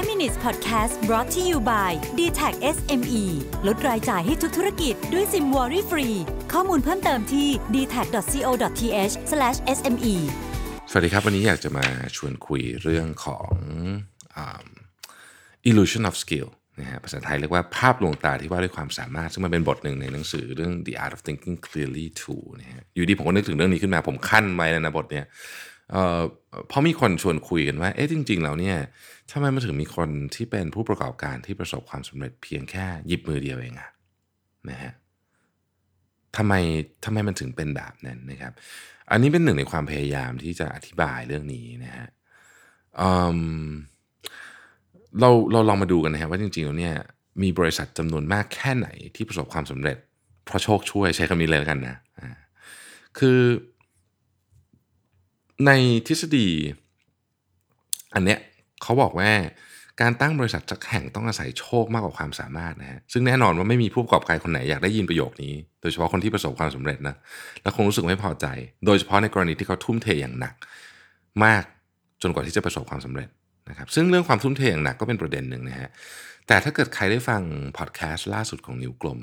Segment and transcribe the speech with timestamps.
[0.00, 3.24] 5 minutes podcast brought to you by d t a c SME
[3.66, 6.08] ลดรายจ่ายให้ทุกธุรกิจด้วยซิมวอรี่ฟรี
[6.52, 9.14] ข้อมูลเพิ่มเติมที่ d t a c c o t h
[9.76, 10.14] s m e
[10.90, 11.86] สวัสดีครับ วันนี้อยากจะมา
[12.16, 13.52] ชวนคุยเรื่องของ
[14.36, 14.38] อ
[15.68, 16.48] illusion of skill
[16.80, 25.24] นะฮะภาษาไทยเรียกว่าภาพลวงตาที่ว่าด้วยความสามารถ ซึ่งมันเป็นบทหนึ่งในหนังสือเรื่อง The Art of Thinking Clearly 2นะฮะอยู่ดีผมก็นึกถึงเรื่องนี้ขึ้นมาผมขั้นไว้เลยนะบทเนี้ย
[25.92, 26.20] เอ่อ
[26.68, 28.76] เพราะมีคนชวนคุยกันว่า เอ๊ะจริง ๆ แล้วเนี่ย
[29.30, 33.90] ทำไมมันถึงมีคนที่เป็นผู้ประกอบการที่ประสบความสำเร็จเพียงแค่หยิบมือเดียวเองอะ
[34.70, 34.92] นะฮะ
[36.36, 36.54] ทำไม
[37.04, 38.52] ทำไมมันถึงเป็นแบบนั้นนะครับ
[39.10, 42.08] อันนี้เป็นหนึ่งในความพยายามที่จะอธิบายเรื่องนี้นะฮะ
[43.00, 43.10] อื
[43.66, 43.68] ม
[45.20, 46.94] เราเราลองมาดูกันนะครับว่าจริงๆแล้วเนี่ย
[47.42, 49.96] มีบริษัทจำนวนมากแค่ไหนที่ประสบความสำเร็จ
[50.44, 51.96] เพราะโชคช่วยใช้คำนี้เลยแล้วกันนะ
[53.18, 53.38] คือ
[55.66, 55.70] ใน
[56.06, 56.48] ทฤษฎี
[58.14, 58.38] อันเนี้ย
[58.82, 59.30] เขาบอกว่า
[60.00, 67.16] การตั้งบริษัทสักแห่งต้องอาศัยโชคมากกว่าความสามารถนะฮะซึ่งแน่นอนว่าไม่มีผู้ประกอบการคนไหนอยากได้ยินประโยคนี้ โดยเฉพาะคนที่ประสบความสำเร็จนะ
[67.62, 68.46] แล้วคงรู้สึกไม่พอใจ
[68.86, 70.54] โดยเฉพาะในกรณีที่เขาทุ่มเทอย่างหนัก
[71.44, 71.64] มาก
[72.22, 73.28] จนกว่าที่จะประสบความสำเร็จ
[73.70, 75.90] นะครับซึ่งเรื่องความทุ่มเทอย่างหนักก็เป็นประเด็นหนึ่งนะฮะ
[76.46, 77.42] แต่ถ้าเกิดใครได้ฟัง
[77.78, 79.18] พอดแคสต์ล่าสุดของนิวกลม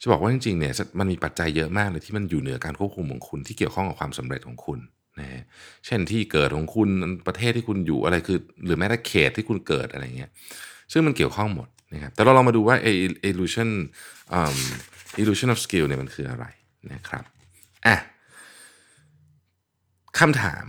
[0.00, 4.78] จะบอกว่าจริงๆเนี่ยมันมีปัจจัยเยอะมากเลยที่มันอยู่เหนือการควบคุมของคุณที่เกี่ยวข้องกับความสำเร็จของคุณ
[5.20, 5.44] นะ
[5.86, 6.88] เช่นที่เกิดของคุณ
[7.26, 10.30] ประเทศที่คุณอยู่อะไรคือ หรือแม้แต่เขตที่คุณเกิดอะไรเงี้ย
[10.92, 12.92] ซึ่งมันเกี่ยวข้องหมดนะครับแต่เราลองมาดูว่าไอ้
[13.30, 13.70] illusion
[15.20, 16.46] illusion of skill เนี่ยมันคืออะไร
[16.92, 17.24] นะครับ
[17.86, 17.96] อะ
[20.18, 20.66] คำถาม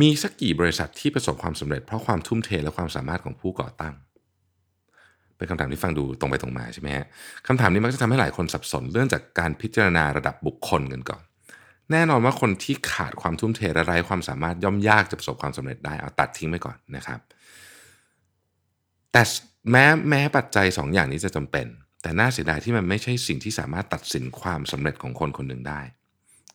[0.00, 3.94] มีสักกี่บริษัทที่ประสบความสำเร็จ เพราะความทุ่มเทและความสามารถของผู้ก่อตั้ง
[5.36, 7.06] เป็นคำถามที่ฟังดูตรงไปตรงมาใช่ไหมฮะ
[7.46, 11.22] คำถามนี้มักจะทำให้หลายคนสับสนเรื่องจากการพิจารณาระดับบุคคลกันก่อน
[11.92, 17.20] แน่นอนว่าคนที่ขาดความทุ่มเทและไร้ความสามารถย่อมยากจะประสบความสำเร็จได้เอาตัดทิ้งไปก่อนนะครับ
[19.12, 19.22] แต่
[19.70, 21.66] แม้แม้ปัจจัย2ออย่างนี้จะจำเป็น
[22.02, 25.80] แต่น่าเสียดายที่มันไม่ใช่สิ่งที่สามารถตัดสินความสำเร็จของคนคนหนึ่งได้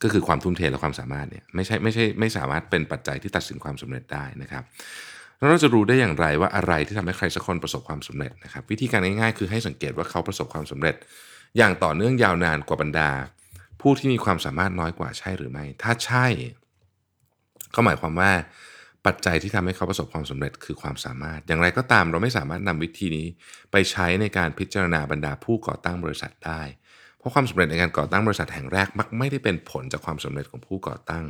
[0.03, 4.63] ก็คือความทุ่มเทและความสามารถเนี่ยไม่ใช่ไม่ใช่ไม่สามารถเป็นปัจจัยที่ตัดสินความสำเร็จได้นะครับ
[5.37, 10.95] แล้วเราจะรู้ได้อย่างไรว่าอะไรที่ทำให้ใครสักคนประสบความสำเร็จนะครับ วิธีการง่ายๆ คือให้สังเกตว่าเขาประสบความสำเร็จ
[11.57, 13.09] อย่างต่อเนื่องยาวนานกว่าบรรดา
[13.81, 16.25] ผู้ที่มีความสามารถน้อยกว่าใช่หรือไม่ ถ้าใช่
[17.75, 18.31] ก็หมายความว่า
[19.05, 23.27] ปัจจัยที่ทำให้เขาประสบความสำเร็จคือความสามารถ อย่างไรก็ตามเราไม่สามารถนำวิธีนี้
[23.71, 26.61] ไปใช้ในการพิจารณาบรรดาผู้ก่อตั้งบริษัทได้
[27.17, 31.25] เพราะความสำเร็จในการก่อตั้งบริษัทแห่งแรกมักไม่ได้เป็นผลจากความสำเร็จของผู้ก่อตั้ง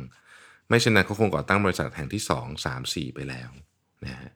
[0.68, 3.50] ไม่เช่นนั้นเขาคงก่อตั้งบริษัทแห่งที่ 2 3 4 ไปแล้ว
[4.04, 4.30] นะฮะ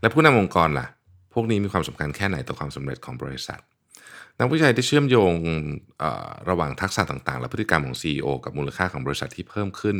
[0.00, 0.86] และผู้นำองค์กรล่ะ
[1.34, 3.60] พวกนี้มีความสำคัญแค่ไหนต่อความสำเร็จของบริษัท
[4.42, 5.32] นักวิจัยได้เชื่อมโยง
[6.50, 9.96] ระหว่างทักษะต่างๆ และพฤติกรรมของ CEO กับมูลค่าของบริษัทที่เพิ่มขึ้น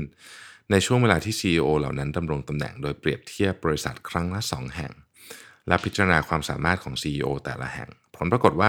[0.71, 4.93] ในช่วงเวลาที่ CEO เหล่านั้นดำรงตำแหน่งโดยเปรียบเทียบบริษัทครั้งละ 2 แห่ง
[5.69, 8.69] และพิจารณาความสามารถของ CEO แต่ละแห่ง ผลปรากฏว่า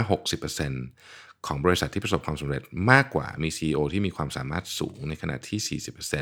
[0.73, 5.79] 60%ของบริษัทที่ประสบความสำเร็จมากกว่ามี CEO ที่มีความสามารถสูงในขณะที่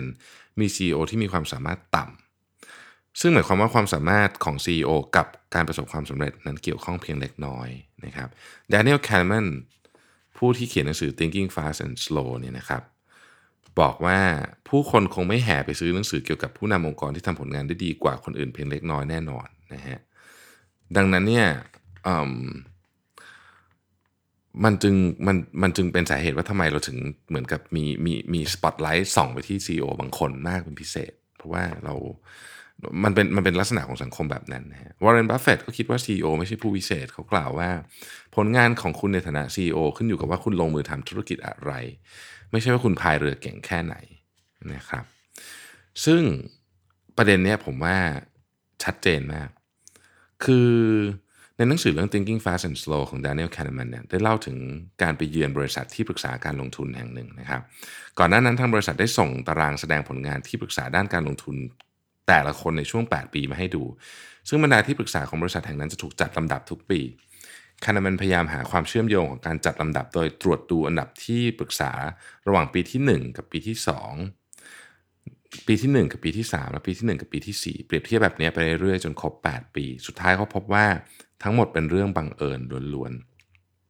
[0.07, 2.30] 40%มี CEO ที่มีความสามารถต่ำ
[3.19, 7.69] ซึ่งหมายความว่าความสามารถของ CEO กับการประสบความสำเร็จนั้นเกี่ยวข้องเพียงเล็กน้อย
[8.05, 8.29] นะครับ
[8.73, 9.47] Daniel Kahneman
[10.37, 12.83] ผู้ที่เขียนหนังสือ Thinking Fast and Slow เนี่ยนะครับ
[13.79, 14.19] บอกว่า
[14.69, 19.99] ผู้คนคงไม่แห่ไปซื้อหนังสือเกี่ยวกับผู้นำองค์กรที่ทำผลงานได้ดีกว่าคนอื่นเพียงเล็กน้อยแน่นอนนะฮะ
[20.97, 21.47] ดังนั้นเนี่ย
[24.63, 24.95] มันจึง
[25.27, 26.97] มันมันจึงเป็นสาเหตุว่าทำไมเราถึง
[27.29, 31.95] เหมือนกับมีมีมีสปอตไลท์ส่องไปที่ CEO บางคนมากเป็นพิเศษ เพราะว่าเรา
[33.03, 37.69] มันเป็นมันเป็นลักษณะของสังคมแบบนั้นนะฮะวอร์เรนบัฟเฟตก็คิดว่า CEO ไม่ใช่ผู้วิเศษเขากล่าวว่า
[38.35, 41.71] ผลงานของคุณในฐานะ CEO ขึ้นอยู่กับว่าคุณลงมือทำธุรกิจอะไร
[42.51, 43.95] ไม่ใช่ว่าคุณพายเรือเก่งแค่ไหน
[44.73, 45.05] นะครับ
[46.05, 46.21] ซึ่ง
[47.17, 47.97] ประเด็นเนี้ยผมว่า
[48.83, 49.49] ชัดเจนมาก
[50.43, 50.69] คือ
[51.57, 54.57] ในหนังสือเรื่อง Thinking Fast and Slow ของ Daniel Kahneman เนี่ยได้เล่าถึง
[55.01, 57.61] การไปเยือนบริษัทที่ปรึกษาการลงทุนแห่งหนึ่งนะครับ
[58.19, 61.55] ก่อนหน้านั้นทางบริษัทได้ส่งตารางแสดงผลงานที่ปรึกษาด้านการลงทุน
[62.27, 63.83] แต่ละคนในช่วง 8 ปีมาให้ดู
[64.47, 67.01] ซึ่งบรรดาที่ปรึกษาของบริษัทแห่งนั้นจะถูกจัดลำดับทุกปี
[67.85, 71.91] คานามันพยายามหาความเชื่อมโยงของการจัดลำดับโดยตรวจดูอันดับที่ปรึกษา
[72.47, 73.77] ระหว่างปีที่ 1 กับปีที่
[74.51, 80.85] 2 ปีที่ 1 กับปีที่ 3 และปีที่ 1 กับปีที่ 4 เปรียบเทียบแบบนี้ไปเรื่อยๆจนครบ 8 ปี สุดท้ายเขาพบว่า
[81.43, 82.59] ทั้งหมดเป็นเรื่องบังเอิญ
[82.93, 83.13] ล้วน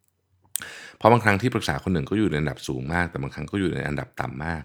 [0.09, 4.63] ๆ เพราะบางครั้งที่ปรึกษาคนหนึ่งก็อยู่ในอันดับสูงมาก แต่บางครั้งก็อยู่ในอันดับต่ำมาก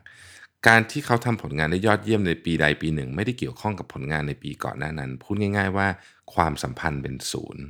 [0.68, 5.88] การที่เขาทำผลงานได้ยอดเยี่ยมในปีใดปีหนึ่ง ไม่ได้เกี่ยวข้องกับผลงานในปีก่อนหน้านั้น พูดง่าย ๆ ว่า
[6.34, 7.64] ความสัมพันธ์เป็นศูนย์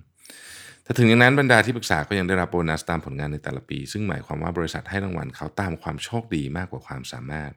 [0.83, 7.53] แต่ถึงอย่างนั้นบรรดาที่ปรึกษาก็ยังได้รับโบนัสตามผลงานในแต่ละปี ซึ่งหมายความว่าบริษัทให้รางวัลเขาตามความโชคดีมากกว่าความสามารถ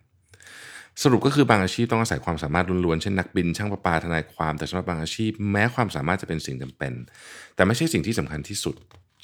[1.04, 6.94] สรุปก็คือบางอาชีพต้องอาศัยความสามารถล้วนๆเช่นนักบิน ช่างประปาทนายความแต่สำหรับบางอาชีพ แม้ความสามารถจะเป็นสิ่งจำเป็น
[7.56, 8.76] แต่ไม่ใช่สิ่งที่สำคัญที่สุด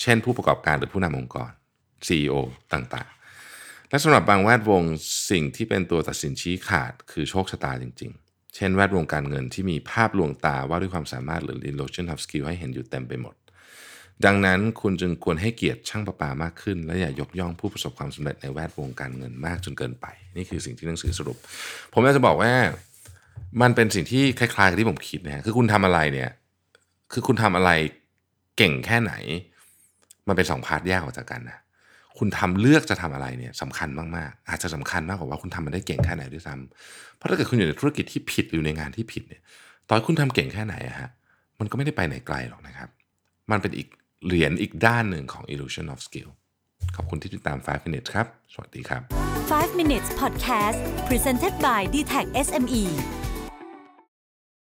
[0.01, 1.51] เช่น ผู้ประกอบการหรือผู้นำองค์กร
[2.07, 2.35] CEO
[2.73, 3.24] ต่างๆ
[3.95, 4.83] และสำหรับบางแวดวง
[5.31, 13.35] สิ่งที่เป็นตัวตัดสินชี้ขาดคือโชคชะตาจริง ๆ เช่นแวดวงการเงินที่มีภาพลวงตาว่าด้วยความสามารถหรือ illusion of skill ให้เห็นอยู่เต็มไปหมด
[14.25, 20.05] ดังนั้นคุณจึงควรให้เกียรติช่างประปามากขึ้น และอย่ายกย่องผู้ประสบความสำเร็จในแวดวงการเงินมากจนเกินไป
[20.37, 21.37] นี่คือสิ่งที่หนังสือสรุป
[21.93, 22.51] ผมอยากจะบอกว่า
[23.61, 26.29] มันเป็นสิ่งที่คล้ายๆกับที่ผมคิดนะฮะคือคุณทำอะไรเนี่ย
[27.13, 27.71] คือคุณทำอะไร
[28.57, 29.13] เก่งแค่ไหน
[30.27, 31.57] มันเป็นสองพาร์ทแยกออกจากกันนะ
[32.17, 39.41] คุณทำเลือกจะทำอะไรเนี่ยสำคัญมากๆ อาจจะสำคัญมากกว่าว่าคุณทำมันได้เก่งแค่ไหนด้วยซ้ำเพราะถ้าเกิดคุณอยู่ในธุรกิจที่ผิดหรือยู่ในงานที่ผิดเนี่ย
[39.89, 41.09] ตอนคุณทำเก่งแค่ไหนอะฮะ
[41.59, 42.89] มันก็ไม่ได้ไปไหนไกลหรอกนะครับ
[43.51, 43.87] มันเป็นอีก
[44.25, 46.29] เหรียญอีกด้านหนึ่งของ illusion of skill
[46.95, 49.01] ขอบคุณที่ติดตาม 5 minutes ครับ สวัสดีครับ
[49.49, 53.24] 5 minutes podcast presented by d t e c h SME